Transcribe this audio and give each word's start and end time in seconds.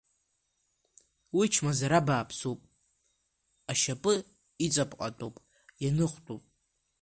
Уи 1.37 1.45
чмазара 1.53 1.99
бааԥсуп, 2.07 2.59
ашьапы 3.71 4.13
иҵаԥҟатәуп, 4.65 5.35
ианыхтәуп. 5.83 6.43